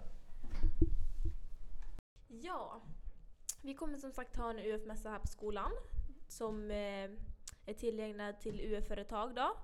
Ja, 2.29 2.81
vi 3.61 3.73
kommer 3.73 3.97
som 3.97 4.11
sagt 4.11 4.37
ha 4.37 4.49
en 4.49 4.59
UF-mässa 4.59 5.09
här 5.09 5.19
på 5.19 5.27
skolan 5.27 5.71
som 6.27 6.71
eh, 6.71 6.77
är 7.65 7.73
tillägnad 7.79 8.39
till 8.39 8.61
UF-företag 8.61 9.35
då. 9.35 9.57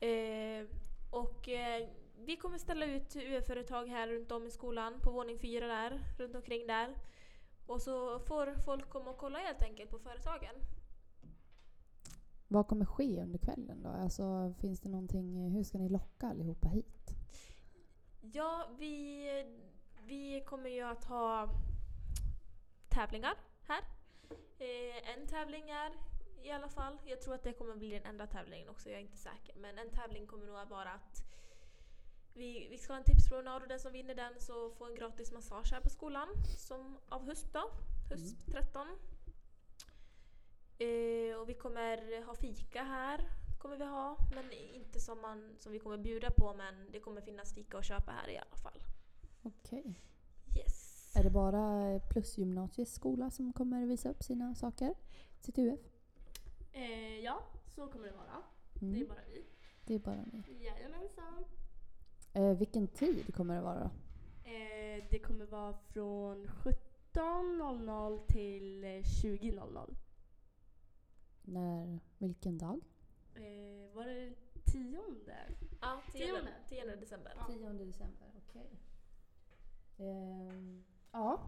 Eh, 0.00 0.66
och 1.10 1.48
eh, 1.48 1.88
vi 2.16 2.36
kommer 2.36 2.58
ställa 2.58 2.86
ut 2.86 3.16
UF-företag 3.16 3.86
här 3.86 4.08
runt 4.08 4.32
om 4.32 4.46
i 4.46 4.50
skolan 4.50 5.00
på 5.00 5.10
våning 5.10 5.38
fyra 5.38 5.66
där, 5.66 6.00
runt 6.18 6.34
omkring 6.34 6.66
där. 6.66 6.94
Och 7.66 7.82
så 7.82 8.18
får 8.18 8.54
folk 8.64 8.90
komma 8.90 9.10
och 9.10 9.18
kolla 9.18 9.38
helt 9.38 9.62
enkelt 9.62 9.90
på 9.90 9.98
företagen. 9.98 10.54
Vad 12.48 12.68
kommer 12.68 12.84
ske 12.84 13.22
under 13.22 13.38
kvällen 13.38 13.82
då? 13.82 13.88
Alltså, 13.88 14.54
finns 14.60 14.80
det 14.80 14.88
någonting, 14.88 15.50
hur 15.50 15.64
ska 15.64 15.78
ni 15.78 15.88
locka 15.88 16.26
allihopa 16.26 16.68
hit? 16.68 17.10
Ja, 18.20 18.68
vi, 18.78 19.26
vi 20.06 20.44
kommer 20.46 20.70
ju 20.70 20.82
att 20.82 21.04
ha 21.04 21.48
tävlingar 22.88 23.34
här. 23.62 23.84
Eh, 24.58 25.18
en 25.18 25.26
tävling 25.26 25.70
är 25.70 26.09
i 26.42 26.50
alla 26.50 26.68
fall, 26.68 26.98
jag 27.04 27.20
tror 27.20 27.34
att 27.34 27.42
det 27.42 27.52
kommer 27.52 27.76
bli 27.76 27.90
den 27.90 28.06
enda 28.06 28.26
tävlingen 28.26 28.68
också, 28.68 28.90
jag 28.90 28.98
är 28.98 29.02
inte 29.02 29.16
säker. 29.16 29.56
Men 29.56 29.78
en 29.78 29.90
tävling 29.90 30.26
kommer 30.26 30.46
nog 30.46 30.56
att 30.56 30.70
vara 30.70 30.90
att 30.90 31.22
vi, 32.34 32.68
vi 32.70 32.78
ska 32.78 32.92
ha 32.92 32.98
en 32.98 33.04
tipspromenad 33.04 33.62
och 33.62 33.68
den 33.68 33.80
som 33.80 33.92
vinner 33.92 34.14
den 34.14 34.32
så 34.38 34.70
får 34.70 34.86
en 34.86 34.94
gratis 34.94 35.32
massage 35.32 35.72
här 35.72 35.80
på 35.80 35.90
skolan 35.90 36.28
som 36.58 36.98
av 37.08 37.26
höst 37.26 37.46
då, 37.52 37.70
höst 38.10 38.36
13. 38.46 38.88
Eh, 40.78 41.36
och 41.40 41.48
vi 41.48 41.54
kommer 41.54 42.24
ha 42.26 42.34
fika 42.34 42.82
här, 42.82 43.28
kommer 43.58 43.76
vi 43.76 43.84
ha. 43.84 44.16
Men 44.34 44.52
inte 44.52 45.00
som, 45.00 45.20
man, 45.20 45.56
som 45.58 45.72
vi 45.72 45.78
kommer 45.78 45.98
bjuda 45.98 46.30
på 46.30 46.54
men 46.54 46.90
det 46.92 47.00
kommer 47.00 47.20
finnas 47.20 47.54
fika 47.54 47.78
att 47.78 47.84
köpa 47.84 48.12
här 48.12 48.30
i 48.30 48.38
alla 48.38 48.56
fall. 48.56 48.82
Okej. 49.42 49.94
Yes. 50.58 51.16
Är 51.16 51.24
det 51.24 51.30
bara 51.30 52.00
plusgymnasiets 52.00 52.92
skola 52.92 53.30
som 53.30 53.52
kommer 53.52 53.86
visa 53.86 54.10
upp 54.10 54.22
sina 54.22 54.54
saker? 54.54 54.94
Sitt 55.40 55.58
UF? 55.58 55.99
Eh, 56.72 57.18
ja, 57.18 57.42
så 57.66 57.86
kommer 57.86 58.06
det 58.06 58.12
vara. 58.12 58.42
Mm. 58.82 58.94
Det 58.94 59.00
är 59.00 59.06
bara 59.08 59.24
vi. 59.28 59.44
Det 59.84 59.94
är 59.94 59.98
bara 59.98 60.24
ni. 60.32 60.64
Jajamensan. 60.64 61.44
Eh, 62.32 62.58
vilken 62.58 62.88
tid 62.88 63.34
kommer 63.34 63.54
det 63.54 63.60
vara 63.60 63.78
då? 63.80 63.90
Eh, 64.50 65.04
det 65.10 65.18
kommer 65.18 65.46
vara 65.46 65.72
från 65.72 66.46
17.00 66.46 68.26
till 68.26 68.84
eh, 68.84 68.88
20.00. 68.88 69.96
När, 71.42 72.00
vilken 72.18 72.58
dag? 72.58 72.80
Eh, 73.34 73.94
var 73.94 74.04
det 74.04 74.34
tionde? 74.64 75.36
Ja, 75.80 76.02
10, 76.12 76.26
Tionde. 76.26 76.52
10 76.68 76.96
december. 76.96 77.32
10 77.46 77.72
december, 77.72 78.32
okej. 78.36 78.70
Ehm, 79.98 80.84
ja, 81.12 81.40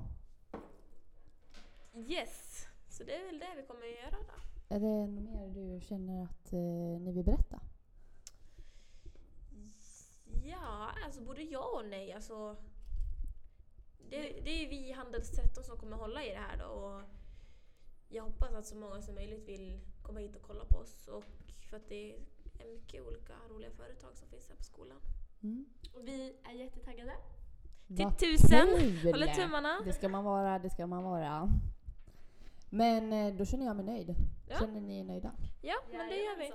Yes, 1.95 2.67
så 2.88 3.05
det 3.05 3.14
är 3.17 3.26
väl 3.26 3.38
det 3.38 3.55
vi 3.57 3.62
kommer 3.62 3.87
att 3.87 3.95
göra 3.95 4.11
då. 4.26 4.52
Är 4.73 4.81
det 4.81 5.07
något 5.07 5.25
mer 5.25 5.49
du 5.49 5.81
känner 5.81 6.25
att 6.25 6.52
eh, 6.52 7.00
ni 7.00 7.12
vill 7.12 7.25
berätta? 7.25 7.61
Ja, 10.45 10.91
alltså 11.05 11.21
både 11.21 11.43
ja 11.43 11.81
och 11.81 11.87
nej. 11.87 12.12
Alltså, 12.12 12.57
det, 14.11 14.41
det 14.45 14.64
är 14.64 14.69
vi 14.69 14.88
i 14.88 14.93
Handels 14.93 15.31
13 15.31 15.64
som 15.64 15.79
kommer 15.79 15.97
hålla 15.97 16.25
i 16.25 16.29
det 16.29 16.41
här 16.49 16.59
då. 16.59 16.64
Och 16.64 17.02
jag 18.09 18.23
hoppas 18.23 18.55
att 18.55 18.67
så 18.67 18.76
många 18.76 19.02
som 19.02 19.14
möjligt 19.14 19.49
vill 19.49 19.81
komma 20.02 20.21
hit 20.21 20.37
och 20.37 20.43
kolla 20.43 20.64
på 20.64 20.79
oss. 20.79 21.09
Och 21.09 21.25
för 21.71 21.76
att 21.76 21.88
det 21.88 22.12
är 22.61 22.67
mycket 22.73 23.07
olika 23.07 23.33
roliga 23.50 23.71
företag 23.71 24.17
som 24.17 24.29
finns 24.29 24.49
här 24.49 24.57
på 24.57 24.64
skolan. 24.64 24.99
Mm. 25.43 25.67
Och 25.95 26.09
vi 26.09 26.37
är 26.43 26.52
jättetaggade. 26.52 27.12
Till 27.87 28.12
tusen! 28.12 28.69
Håller 29.05 29.35
tummarna! 29.35 29.81
Det 29.85 29.93
ska 29.93 30.09
man 30.09 30.25
vara, 30.25 30.59
det 30.59 30.71
ska 30.71 30.87
man 30.87 31.02
vara. 31.05 31.49
Men 32.75 33.12
eh, 33.12 33.35
då 33.35 33.45
känner 33.45 33.67
jag 33.67 33.76
mig 33.76 33.85
nöjd. 33.85 34.14
Ja. 34.49 34.59
Känner 34.59 34.81
ni 34.81 34.99
er 34.99 35.05
nöjda? 35.05 35.33
Ja, 35.61 35.75
men 35.91 36.09
det 36.09 36.17
gör 36.17 36.38
vi. 36.38 36.52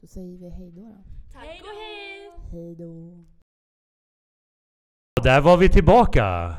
Då 0.00 0.06
säger 0.06 0.38
vi 0.38 0.48
hej 0.50 0.70
då. 0.70 0.80
då. 0.80 0.96
Tack 1.32 1.44
Hej 1.44 1.60
då, 1.62 1.66
hej! 1.66 2.30
Hej 2.52 2.76
då. 2.76 3.24
Där 5.22 5.40
var 5.40 5.56
vi 5.56 5.68
tillbaka. 5.68 6.56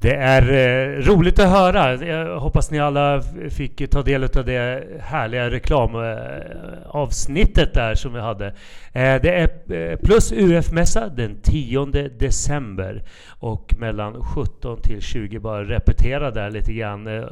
Det 0.00 0.14
är 0.14 0.42
eh, 0.42 1.02
roligt 1.02 1.38
att 1.38 1.48
höra. 1.48 1.94
Jag 1.94 2.40
hoppas 2.40 2.70
ni 2.70 2.78
alla 2.78 3.22
fick 3.50 3.90
ta 3.90 4.02
del 4.02 4.24
av 4.24 4.44
det 4.44 4.84
härliga 5.00 5.50
reklamavsnittet 5.50 7.74
där 7.74 7.94
som 7.94 8.12
vi 8.12 8.20
hade. 8.20 8.46
Eh, 8.92 9.22
det 9.22 9.30
är 9.30 9.72
eh, 9.72 9.96
Plus 9.96 10.32
UF-mässa 10.32 11.08
den 11.08 11.40
10 11.42 11.84
december 12.18 13.02
och 13.28 13.74
mellan 13.78 14.24
17 14.24 14.82
till 14.82 15.02
20. 15.02 15.38
Bara 15.38 15.64
repetera 15.64 16.30
där 16.30 16.50
lite 16.50 16.72
grann. 16.72 17.06
Eh, 17.06 17.14
eh 17.14 17.22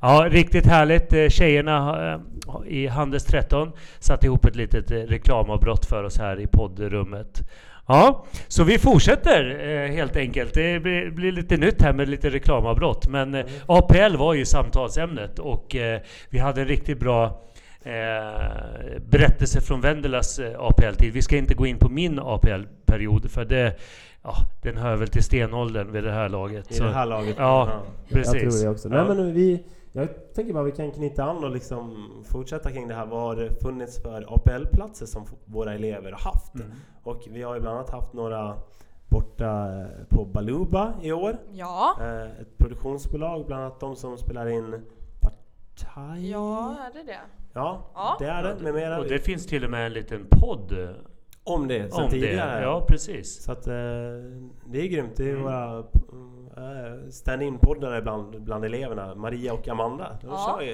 Ja, 0.00 0.26
riktigt 0.30 0.66
härligt. 0.66 1.12
Eh, 1.12 1.28
tjejerna 1.28 2.20
i 2.66 2.86
Handels 2.86 3.24
13 3.24 3.72
satte 3.98 4.26
ihop 4.26 4.44
ett 4.44 4.56
litet 4.56 4.90
reklamavbrott 4.90 5.86
för 5.86 6.04
oss 6.04 6.18
här 6.18 6.40
i 6.40 6.46
poddrummet. 6.46 7.42
Ja, 7.90 8.24
så 8.48 8.64
vi 8.64 8.78
fortsätter 8.78 9.60
eh, 9.68 9.90
helt 9.94 10.16
enkelt. 10.16 10.54
Det 10.54 10.80
blir, 10.82 11.10
blir 11.10 11.32
lite 11.32 11.56
nytt 11.56 11.82
här 11.82 11.92
med 11.92 12.08
lite 12.08 12.30
reklamavbrott. 12.30 13.08
Men 13.08 13.34
eh, 13.34 13.44
APL 13.66 14.16
var 14.16 14.34
ju 14.34 14.44
samtalsämnet 14.44 15.38
och 15.38 15.76
eh, 15.76 16.00
vi 16.30 16.38
hade 16.38 16.60
en 16.60 16.68
riktigt 16.68 17.00
bra 17.00 17.42
berättelse 19.10 19.60
från 19.60 19.80
Vendelas 19.80 20.40
APL-tid. 20.58 21.12
Vi 21.12 21.22
ska 21.22 21.36
inte 21.36 21.54
gå 21.54 21.66
in 21.66 21.78
på 21.78 21.88
min 21.88 22.18
APL-period 22.18 23.30
för 23.30 23.44
det, 23.44 23.74
ja, 24.22 24.34
den 24.62 24.76
hör 24.76 24.96
väl 24.96 25.08
till 25.08 25.22
stenåldern 25.22 25.92
vid 25.92 26.04
det 26.04 26.12
här 26.12 26.28
laget. 26.28 26.70
I 26.70 26.74
Så- 26.74 26.84
det 26.84 26.92
här 26.92 27.06
laget. 27.06 27.34
Ja, 27.38 27.82
precis. 28.12 28.34
Jag 28.34 28.52
tror 28.52 28.62
det 28.62 28.68
också. 28.68 28.88
Ja. 28.88 29.04
Nej, 29.04 29.16
men 29.16 29.34
vi, 29.34 29.62
jag 29.92 30.08
tänker 30.34 30.52
bara 30.54 30.64
vi 30.64 30.72
kan 30.72 30.90
knyta 30.90 31.24
an 31.24 31.44
och 31.44 31.50
liksom 31.50 32.10
fortsätta 32.24 32.70
kring 32.72 32.88
det 32.88 32.94
här. 32.94 33.06
Vad 33.06 33.20
har 33.20 33.36
det 33.36 33.62
funnits 33.62 34.02
för 34.02 34.34
APL-platser 34.34 35.06
som 35.06 35.26
våra 35.44 35.74
elever 35.74 36.12
har 36.12 36.18
haft? 36.32 36.54
Mm. 36.54 36.70
Och 37.02 37.22
vi 37.30 37.42
har 37.42 37.54
ju 37.54 37.60
bland 37.60 37.76
annat 37.76 37.90
haft 37.90 38.12
några 38.12 38.56
borta 39.08 39.80
eh, 39.80 39.86
på 40.08 40.24
Baluba 40.24 40.92
i 41.02 41.12
år. 41.12 41.36
Ja. 41.52 41.96
Eh, 42.00 42.40
Ett 42.40 42.58
produktionsbolag, 42.58 43.46
bland 43.46 43.62
annat 43.62 43.80
de 43.80 43.96
som 43.96 44.18
spelar 44.18 44.46
in 44.48 44.82
Partaj. 45.20 46.30
Ja, 46.30 46.76
är 46.88 46.92
det 46.98 47.02
det? 47.06 47.18
Ja, 47.52 47.82
Ja. 47.94 48.16
det 48.18 48.26
är 48.26 48.42
det. 48.42 48.62
Med 48.62 48.74
mera 48.74 48.98
Och 48.98 49.04
det 49.08 49.18
finns 49.18 49.46
till 49.46 49.64
och 49.64 49.70
med 49.70 49.86
en 49.86 49.92
liten 49.92 50.26
podd 50.30 50.72
om 51.48 51.68
det 51.68 51.90
sen 51.92 51.98
om 52.02 52.10
det. 52.10 52.10
tidigare. 52.10 52.62
Ja, 52.62 52.84
precis. 52.88 53.42
Så 53.44 53.52
att 53.52 53.66
eh, 53.66 53.72
det 54.66 54.80
är 54.80 54.86
grymt. 54.88 55.16
Det 55.16 55.24
är 55.24 55.30
Mm. 55.30 55.42
våra 55.42 55.78
eh, 56.56 57.08
stand-in-poddare 57.10 58.02
bland, 58.02 58.42
bland 58.42 58.64
eleverna. 58.64 59.14
Maria 59.14 59.52
och 59.54 59.68
Amanda. 59.68 60.18
De 60.20 60.26
Ja. 60.30 60.46
kör 60.58 60.66
ju 60.66 60.72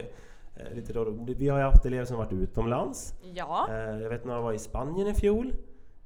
eh, 0.57 0.75
lite 0.75 0.93
då. 0.93 1.05
Vi 1.27 1.49
har 1.49 1.59
ju 1.59 1.65
haft 1.65 1.87
elever 1.87 2.05
som 2.05 2.17
varit 2.17 2.33
utomlands. 2.33 3.15
Ja. 3.35 3.67
Eh, 3.71 3.77
jag 4.03 4.11
vet 4.11 4.25
några 4.25 4.41
var 4.41 4.53
i 4.53 4.59
Spanien 4.59 5.09
i 5.09 5.15
fjol. 5.15 5.55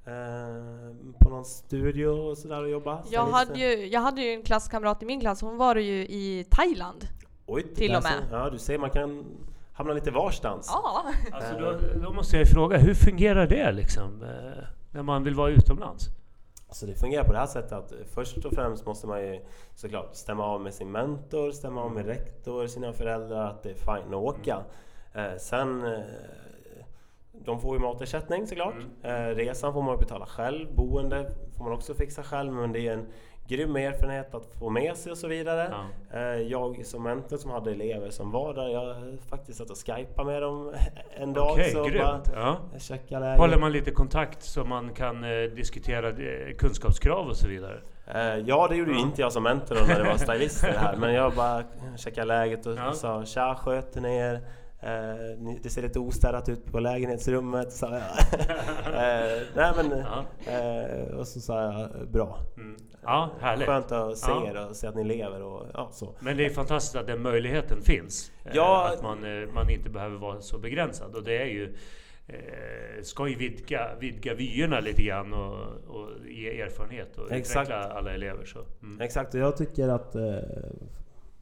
Eh, 0.06 0.94
på 1.20 1.28
någon 1.30 1.44
studio 1.44 2.06
och 2.08 2.38
sådär 2.38 2.62
och 2.62 2.70
jobba. 2.70 3.02
Jag 3.10 3.26
hade, 3.26 3.58
ju, 3.58 3.86
jag 3.86 4.00
hade 4.00 4.20
ju 4.22 4.30
en 4.32 4.42
klasskamrat 4.42 5.02
i 5.02 5.06
min 5.06 5.20
klass, 5.20 5.40
hon 5.42 5.56
var 5.56 5.76
ju 5.76 5.94
i 6.06 6.46
Thailand. 6.50 7.04
Oj, 7.46 7.62
till 7.74 7.88
och 7.96 8.02
med. 8.02 8.12
ser- 8.12 8.36
Ja, 8.36 8.50
du 8.50 8.58
ser, 8.58 8.78
man 8.78 8.90
kan 8.90 9.24
hamna 9.78 9.92
lite 9.92 10.10
varstans. 10.10 10.70
Ja. 10.72 11.04
Alltså 11.32 11.54
då, 11.58 11.78
då 12.02 12.12
måste 12.12 12.36
jag 12.36 12.48
fråga, 12.48 12.78
hur 12.78 12.94
fungerar 12.94 13.46
det 13.46 13.72
liksom? 13.72 14.22
eh, 14.22 14.64
När 14.92 15.02
man 15.02 15.24
vill 15.24 15.34
vara 15.34 15.50
utomlands? 15.50 16.04
Så 16.70 16.86
det 16.86 16.94
fungerar 16.94 17.24
på 17.24 17.32
det 17.32 17.38
här 17.38 17.46
sättet 17.46 17.72
att 17.72 17.92
först 18.14 18.44
och 18.44 18.52
främst 18.52 18.86
måste 18.86 19.06
man 19.06 19.20
ju 19.20 19.40
såklart 19.74 20.14
stämma 20.16 20.44
av 20.44 20.60
med 20.60 20.74
sin 20.74 20.90
mentor, 20.90 21.50
stämma 21.50 21.82
av 21.82 21.92
med 21.92 22.06
rektor, 22.06 22.66
sina 22.66 22.92
föräldrar 22.92 23.50
att 23.50 23.62
det 23.62 23.70
är 23.70 23.74
fine 23.74 24.08
att 24.14 24.14
åka. 24.14 24.58
Eh, 25.14 25.36
sen 25.38 25.84
eh, 25.84 26.00
de 27.44 27.60
får 27.60 27.76
ju 27.76 27.82
matersättning 27.82 28.46
såklart. 28.46 28.74
Eh, 29.02 29.10
resan 29.12 29.72
får 29.72 29.82
man 29.82 29.98
betala 29.98 30.26
själv, 30.26 30.74
boende 30.74 31.30
får 31.56 31.64
man 31.64 31.72
också 31.72 31.94
fixa 31.94 32.22
själv 32.22 32.52
men 32.52 32.72
det 32.72 32.80
är 32.88 32.92
en 32.92 33.06
grym 33.48 33.76
erfarenhet 33.76 34.34
att 34.34 34.46
få 34.58 34.70
med 34.70 34.96
sig 34.96 35.12
och 35.12 35.18
så 35.18 35.28
vidare. 35.28 35.72
Ja. 36.10 36.18
Eh, 36.18 36.22
jag 36.42 36.86
som 36.86 37.02
mentor 37.02 37.36
som 37.36 37.50
hade 37.50 37.70
elever 37.70 38.10
som 38.10 38.30
var 38.30 38.54
där, 38.54 38.68
jag 38.68 38.96
faktiskt 39.30 39.58
satt 39.58 39.70
och 39.70 39.76
skypade 39.76 40.32
med 40.32 40.42
dem 40.42 40.72
en 41.16 41.32
dag. 41.32 41.50
Okej, 41.52 41.74
bara 41.74 41.88
grymt. 41.88 42.30
Ja. 42.34 42.56
checka 42.78 43.18
läget. 43.18 43.40
Håller 43.40 43.58
man 43.58 43.72
lite 43.72 43.90
kontakt 43.90 44.42
så 44.42 44.64
man 44.64 44.94
kan 44.94 45.24
eh, 45.24 45.30
diskutera 45.42 46.12
kunskapskrav 46.58 47.26
och 47.28 47.36
så 47.36 47.48
vidare? 47.48 47.80
Ja, 48.46 48.68
det 48.68 48.76
gjorde 48.76 48.92
ju 48.92 48.98
inte 49.00 49.20
jag 49.20 49.32
som 49.32 49.42
mentor 49.42 49.74
då 49.74 49.80
när 49.88 49.98
det 49.98 50.04
var 50.10 50.16
stylister 50.16 50.74
här. 50.78 50.96
Men 50.96 51.14
jag 51.14 51.34
bara 51.34 51.62
checkade 51.96 52.26
läget 52.26 52.66
och 52.66 52.74
Ja. 52.76 52.92
sa 52.92 53.24
Tja, 53.24 53.54
sköter 53.54 54.00
ni 54.00 54.16
er? 54.16 54.40
Eh, 54.80 55.56
det 55.62 55.70
ser 55.70 55.82
lite 55.82 55.98
ostädat 55.98 56.48
ut 56.48 56.64
på 56.72 56.80
lägenhetsrummet, 56.80 57.72
sa 57.72 57.86
jag. 57.90 58.00
eh, 58.86 59.42
nej 59.56 59.72
men, 59.76 59.92
eh, 60.46 61.14
och 61.14 61.28
så 61.28 61.40
sa 61.40 61.62
jag 61.62 62.08
bra. 62.10 62.38
Mm. 62.56 62.76
Ja, 63.02 63.30
härligt. 63.40 63.66
Skönt 63.66 63.92
att 63.92 64.18
se 64.18 64.30
Ja. 64.30 64.46
er 64.46 64.68
och 64.68 64.76
se 64.76 64.86
att 64.86 64.94
ni 64.94 65.04
lever 65.04 65.42
och 65.42 65.66
ja, 65.74 65.88
så. 65.92 66.14
Men 66.20 66.36
det 66.36 66.46
är 66.46 66.50
fantastiskt 66.50 66.96
att 66.96 67.06
den 67.06 67.22
möjligheten 67.22 67.82
finns. 67.82 68.32
Eh, 68.44 68.50
Ja. 68.54 68.90
Att 68.94 69.02
man, 69.02 69.24
eh, 69.42 69.48
man 69.52 69.70
inte 69.70 69.90
behöver 69.90 70.16
vara 70.18 70.40
så 70.40 70.58
begränsad. 70.58 71.14
Och 71.16 71.24
det 71.24 71.38
är 71.42 71.46
ju, 71.46 71.74
eh, 72.26 73.02
ska 73.02 73.28
ju 73.28 73.34
vidga, 73.36 73.94
vidga 74.00 74.34
vyerna 74.34 74.80
lite 74.80 75.02
grann 75.02 75.32
och, 75.32 75.56
och 75.96 76.08
ge 76.26 76.60
erfarenhet 76.60 77.16
och 77.18 77.32
Exakt. 77.32 77.68
utveckla 77.70 77.92
alla 77.92 78.14
elever. 78.14 78.44
Så. 78.44 78.58
Mm. 78.82 79.00
Exakt, 79.00 79.34
och 79.34 79.40
jag 79.40 79.56
tycker 79.56 79.88
att 79.88 80.14
eh, 80.14 80.22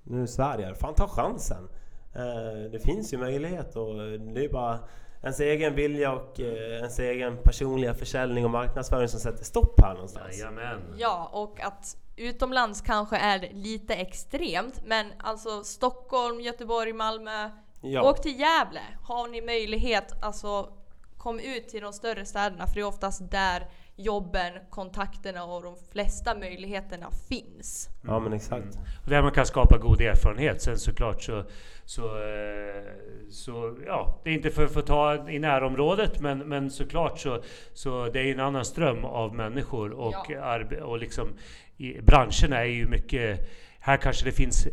nu 0.03 0.27
svär 0.27 0.59
jag, 0.59 0.77
fan 0.77 0.95
ta 0.95 1.09
chansen. 1.09 1.69
Eh, 2.17 2.71
det 2.71 2.79
finns 2.79 3.13
ju 3.13 3.19
möjlighet 3.19 3.77
och 3.77 3.95
det 4.35 4.45
är 4.45 4.49
bara 4.53 4.79
ens 5.23 5.41
egen 5.41 5.75
vilja 5.75 6.13
och 6.13 6.41
eh, 6.41 6.77
ens 6.77 6.99
egen 6.99 7.37
personliga 7.43 7.95
försäljning 7.95 8.45
och 8.45 8.51
marknadsföring 8.51 9.09
som 9.09 9.21
sätter 9.21 9.45
stopp 9.45 9.81
här 9.81 9.95
någonstans. 9.95 10.39
Jajamän. 10.39 10.95
Ja, 10.99 11.31
och 11.33 11.61
att 11.61 11.97
utomlands 12.17 12.81
kanske 12.81 13.17
är 13.17 13.49
lite 13.53 13.95
extremt, 13.95 14.81
men 14.85 15.13
alltså 15.19 15.65
Stockholm, 15.65 16.41
Göteborg, 16.41 16.93
Malmö. 16.93 17.51
Ja. 17.81 18.11
Åk 18.11 18.23
till 18.23 18.41
Gävle. 18.41 18.81
Har 19.03 19.29
ni 19.29 19.41
möjlighet, 19.41 20.25
alltså 20.25 20.69
kom 21.17 21.41
ut 21.41 21.69
till 21.69 21.83
de 21.83 21.93
större 21.93 22.25
städerna 22.25 22.67
för 22.67 22.75
det 22.75 22.81
är 22.81 22.85
oftast 22.87 23.31
där 23.31 23.67
jobben, 23.97 24.53
kontakterna 24.71 25.45
och 25.45 25.63
de 25.63 25.77
flesta 25.93 26.39
möjligheterna 26.39 27.11
finns. 27.29 27.89
Ja 28.07 28.19
men 28.21 28.33
exakt. 28.33 28.79
Och 29.05 29.11
där 29.11 29.23
man 29.23 29.33
kan 29.33 29.47
skapa 29.47 29.79
god 29.79 30.01
erfarenhet. 30.01 30.63
Sen 30.63 30.79
såklart 30.79 31.23
så, 31.23 31.45
så, 31.85 32.05
eh, 32.05 32.83
så 33.31 33.77
ja, 33.87 34.21
det 34.25 34.31
är 34.31 34.35
inte 34.35 34.51
för 34.51 34.65
att 34.65 34.73
få 34.73 34.81
ta 34.81 35.29
i 35.31 35.39
närområdet 35.39 36.21
men, 36.21 36.39
men 36.39 36.71
såklart 36.71 37.19
så, 37.19 37.43
så 37.75 38.07
det 38.09 38.21
är 38.21 38.33
en 38.33 38.41
annan 38.41 38.65
ström 38.65 39.05
av 39.05 39.35
människor 39.35 39.91
och, 39.93 40.27
Ja. 40.29 40.41
arbe- 40.59 40.81
och 40.81 40.99
liksom 40.99 41.29
i, 41.77 42.01
branscherna 42.01 42.57
är 42.61 42.65
ju 42.65 42.87
mycket, 42.87 43.49
här 43.81 43.97
kanske 43.97 44.25
det 44.25 44.33
finns 44.33 44.67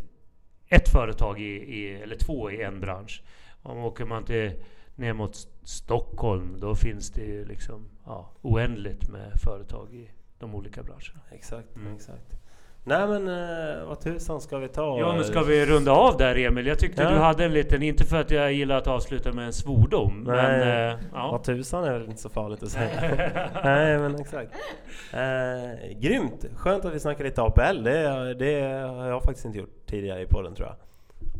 ett 0.67 0.89
företag 0.89 1.39
i, 1.41 1.53
i, 1.55 1.93
eller 2.01 2.15
två 2.15 2.51
i 2.51 2.61
en 2.63 2.79
bransch. 2.79 3.23
Om 3.61 3.77
åker 3.77 4.05
man 4.05 4.25
till 4.25 4.51
ner 4.95 5.13
mot 5.13 5.35
Stockholm 5.63 6.59
då 6.59 6.75
finns 6.75 7.11
det 7.11 7.21
ju 7.21 7.45
liksom 7.45 7.85
ja, 8.05 8.29
oändligt 8.41 9.09
med 9.09 9.31
företag 9.43 9.93
i 9.93 10.09
de 10.39 10.55
olika 10.55 10.83
branscherna. 10.83 11.19
Exakt, 11.31 11.75
Mm. 11.75 11.95
exakt. 11.95 12.39
Nej 12.85 13.07
men 13.07 13.27
eh, 13.27 13.85
vad 13.87 13.99
tusan 14.01 14.41
ska 14.41 14.57
vi 14.57 14.67
ta? 14.67 14.99
Ja 14.99 15.15
men 15.15 15.23
ska 15.23 15.43
vi 15.43 15.65
runda 15.65 15.91
av 15.91 16.17
där 16.17 16.37
Emil? 16.37 16.65
Jag 16.67 16.79
tyckte 16.79 17.03
Ja. 17.03 17.09
du 17.09 17.15
hade 17.15 17.45
en 17.45 17.53
liten, 17.53 17.83
inte 17.83 18.03
för 18.03 18.21
att 18.21 18.31
jag 18.31 18.53
gillar 18.53 18.77
att 18.77 18.87
avsluta 18.87 19.33
med 19.33 19.45
en 19.45 19.53
svordom, 19.53 20.23
Nej. 20.27 20.35
men 20.35 20.61
eh, 20.61 20.99
ja. 21.13 21.31
Vad 21.31 21.43
tusan 21.43 21.83
är 21.83 21.93
väl 21.99 22.09
inte 22.09 22.21
så 22.21 22.29
farligt 22.29 22.63
att 22.63 22.69
säga. 22.69 22.89
Nej 23.63 23.99
men 23.99 24.15
exakt. 24.15 24.51
Eh, 25.13 25.97
grymt! 25.99 26.45
Skönt 26.55 26.85
att 26.85 26.93
vi 26.93 26.99
snackar 26.99 27.23
lite 27.23 27.41
APL. 27.41 27.83
Det, 27.83 28.33
det 28.33 28.61
har 28.87 29.07
jag 29.07 29.23
faktiskt 29.23 29.45
inte 29.45 29.57
gjort 29.59 29.85
tidigare 29.85 30.21
i 30.21 30.25
podden 30.25 30.55
tror 30.55 30.67
jag. 30.67 30.75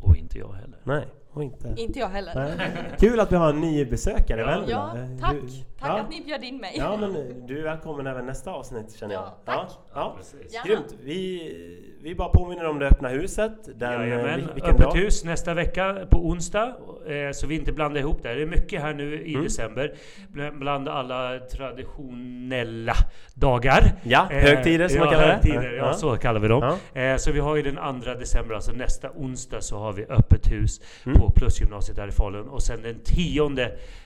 Och 0.10 0.15
inte 0.17 0.39
jag 0.39 0.53
heller. 0.53 0.77
Nej, 0.83 1.05
och 1.33 1.43
inte. 1.43 1.73
Inte 1.77 1.99
jag 1.99 2.09
heller. 2.09 2.31
Nej. 2.35 2.69
Kul 2.99 3.19
att 3.19 3.31
vi 3.31 3.35
har 3.35 3.49
en 3.49 3.61
ny 3.61 3.85
besökare 3.85 4.41
Ja. 4.41 4.63
Ja, 4.69 4.97
Eh, 4.97 5.19
tack. 5.21 5.31
du- 5.41 5.63
Tack 5.83 5.91
ja. 5.97 6.01
att 6.03 6.09
ni 6.09 6.21
bjöd 6.25 6.43
in 6.43 6.57
mig. 6.57 6.75
Ja 6.77 6.97
men 6.97 7.13
du 7.47 7.59
är 7.59 7.63
välkommen 7.63 8.07
även 8.07 8.25
nästa 8.25 8.51
avsnitt 8.51 8.95
känner 8.99 9.13
jag. 9.13 9.23
Ja, 9.23 9.37
tack. 9.45 9.71
Ja, 9.93 10.15
Precis. 10.17 10.53
Gärna. 10.53 10.67
Grymt! 10.67 10.95
Vi, 11.03 11.97
vi 12.03 12.15
bara 12.15 12.29
påminner 12.29 12.65
om 12.67 12.79
det 12.79 12.87
öppna 12.87 13.09
huset. 13.09 13.51
Den, 13.79 14.01
eh, 14.01 14.07
Jajamän, 14.07 14.49
öppet 14.63 14.77
dag? 14.77 14.93
hus 14.95 15.23
nästa 15.23 15.53
vecka 15.53 15.97
på 16.09 16.17
onsdag, 16.27 16.67
eh, 17.07 17.31
så 17.33 17.47
vi 17.47 17.55
inte 17.55 17.71
blandar 17.71 17.99
ihop 17.99 18.23
det. 18.23 18.33
Det 18.35 18.41
är 18.41 18.45
mycket 18.45 18.81
här 18.81 18.93
nu 18.93 19.21
i 19.23 19.31
Mm. 19.33 19.43
december, 19.43 19.93
bl- 20.33 20.59
bland 20.59 20.89
alla 20.89 21.39
traditionella 21.39 22.93
dagar. 23.33 23.91
Ja, 24.03 24.27
Eh, 24.31 24.37
högtider 24.37 24.87
som 24.87 24.97
ja, 24.97 25.05
man 25.05 25.13
kallar 25.13 25.39
det. 25.43 25.75
ja, 25.75 25.93
så 25.93 26.17
kallar 26.17 26.39
vi 26.39 26.47
dem. 26.47 26.77
Ja. 26.93 27.01
Eh, 27.01 27.17
så 27.17 27.31
vi 27.31 27.39
har 27.39 27.55
ju 27.55 27.61
den 27.61 27.75
2 28.01 28.13
december, 28.13 28.55
alltså 28.55 28.71
nästa 28.71 29.09
onsdag, 29.15 29.61
så 29.61 29.77
har 29.77 29.93
vi 29.93 30.05
öppet 30.05 30.51
hus 30.51 30.81
Mm. 31.05 31.19
på 31.19 31.31
Plusgymnasiet 31.31 31.97
här 31.97 32.07
i 32.07 32.11
Falun. 32.11 32.47
Och 32.49 32.61
sen 32.61 32.81
den 32.81 32.99
10 33.03 33.41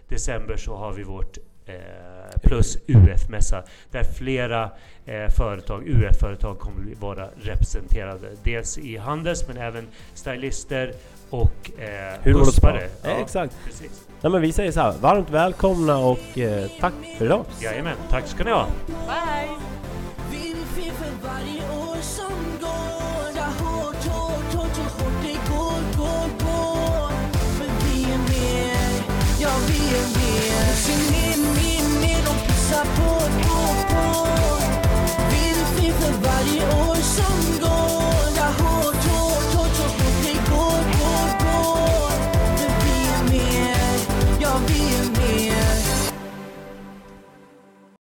december 0.10 0.58
så 0.58 0.76
har 0.76 0.94
vi 0.94 1.04
vårt 1.04 1.38
eh, 1.66 1.76
Plus 2.44 2.78
UF-mässa 2.88 3.64
där 3.92 4.04
flera 4.04 4.72
eh, 5.06 5.30
företag, 5.30 5.88
UF-företag 5.88 6.60
kommer 6.60 6.92
att 6.92 7.02
vara 7.02 7.28
representerade. 7.42 8.28
Dels 8.44 8.78
i 8.78 8.98
Handels 8.98 9.48
men 9.48 9.58
även 9.58 9.88
stylister 10.14 10.94
och 11.30 11.72
eh, 11.80 12.20
Hur 12.22 12.34
bussare. 12.34 12.90
Ja, 13.04 13.10
exakt. 13.10 13.56
precis. 13.66 14.08
Nej, 14.22 14.32
men 14.32 14.42
vi 14.42 14.52
säger 14.52 14.72
så 14.72 14.80
här, 14.80 14.94
varmt 15.02 15.30
välkomna 15.30 15.98
och 15.98 16.38
eh, 16.38 16.68
tack 16.80 16.94
för 17.18 17.26
idag. 17.26 17.46
Jajamän, 17.62 17.98
tack 18.10 18.28
ska 18.28 18.44
ni 18.44 18.52
ha. 18.52 18.68
Bye! 18.88 19.68